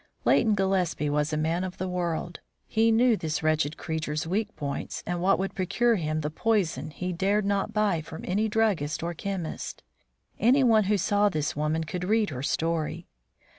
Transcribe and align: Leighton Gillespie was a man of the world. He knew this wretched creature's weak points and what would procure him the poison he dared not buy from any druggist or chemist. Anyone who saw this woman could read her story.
Leighton 0.25 0.55
Gillespie 0.55 1.11
was 1.11 1.31
a 1.31 1.37
man 1.37 1.63
of 1.63 1.77
the 1.77 1.87
world. 1.87 2.39
He 2.67 2.91
knew 2.91 3.15
this 3.15 3.43
wretched 3.43 3.77
creature's 3.77 4.25
weak 4.25 4.55
points 4.55 5.03
and 5.05 5.21
what 5.21 5.37
would 5.37 5.53
procure 5.53 5.93
him 5.97 6.21
the 6.21 6.31
poison 6.31 6.89
he 6.89 7.13
dared 7.13 7.45
not 7.45 7.71
buy 7.71 8.01
from 8.01 8.25
any 8.27 8.47
druggist 8.49 9.03
or 9.03 9.13
chemist. 9.13 9.83
Anyone 10.39 10.85
who 10.85 10.97
saw 10.97 11.29
this 11.29 11.55
woman 11.55 11.83
could 11.83 12.03
read 12.05 12.31
her 12.31 12.41
story. 12.41 13.05